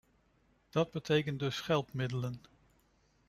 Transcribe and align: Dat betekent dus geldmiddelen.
Dat 0.69 0.91
betekent 0.91 1.39
dus 1.39 1.59
geldmiddelen. 1.61 2.41